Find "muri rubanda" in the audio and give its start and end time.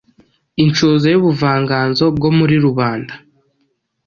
2.37-3.13